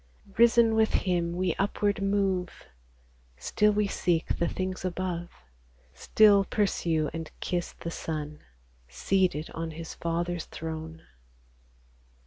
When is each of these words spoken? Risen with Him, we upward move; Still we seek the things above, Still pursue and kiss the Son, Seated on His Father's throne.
Risen 0.35 0.73
with 0.73 0.95
Him, 1.05 1.33
we 1.35 1.53
upward 1.59 2.01
move; 2.01 2.65
Still 3.37 3.71
we 3.71 3.85
seek 3.87 4.39
the 4.39 4.47
things 4.47 4.83
above, 4.83 5.29
Still 5.93 6.43
pursue 6.43 7.11
and 7.13 7.29
kiss 7.39 7.73
the 7.73 7.91
Son, 7.91 8.39
Seated 8.87 9.51
on 9.51 9.69
His 9.69 9.93
Father's 9.93 10.45
throne. 10.45 11.03